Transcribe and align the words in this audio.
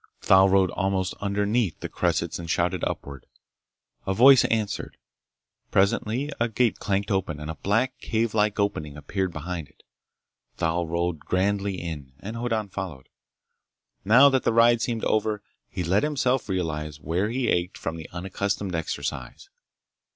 Thal 0.19 0.49
rode 0.49 0.71
almost 0.71 1.13
underneath 1.21 1.79
the 1.79 1.87
cressets 1.87 2.39
and 2.39 2.49
shouted 2.49 2.83
upward. 2.85 3.27
A 4.07 4.15
voice 4.15 4.43
answered. 4.45 4.97
Presently 5.69 6.31
a 6.39 6.49
gate 6.49 6.79
clanked 6.79 7.11
open 7.11 7.39
and 7.39 7.51
a 7.51 7.55
black, 7.61 7.93
cavelike 8.01 8.59
opening 8.59 8.97
appeared 8.97 9.31
behind 9.31 9.67
it. 9.69 9.83
Thal 10.57 10.87
rode 10.87 11.19
grandly 11.19 11.79
in, 11.79 12.13
and 12.19 12.35
Hoddan 12.35 12.69
followed. 12.69 13.09
Now 14.03 14.27
that 14.29 14.41
the 14.41 14.51
ride 14.53 14.81
seemed 14.81 15.03
over, 15.03 15.43
he 15.69 15.83
let 15.83 16.01
himself 16.01 16.49
realize 16.49 16.99
where 16.99 17.29
he 17.29 17.49
ached 17.49 17.77
from 17.77 17.95
the 17.95 18.09
unaccustomed 18.09 18.73
exercise. 18.73 19.49